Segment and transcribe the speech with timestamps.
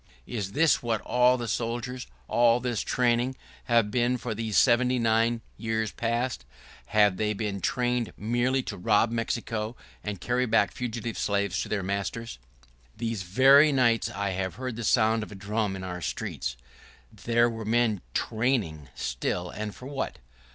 [0.25, 5.41] Is this what all these soldiers, all this training, have been for these seventy nine
[5.57, 6.43] years past?
[6.87, 11.83] Have they been trained merely to rob Mexico and carry back fugitive slaves to their
[11.83, 12.39] masters?
[12.95, 16.57] [¶10] These very nights I heard the sound of a drum in our streets.
[17.13, 20.17] There were men training still; and for what?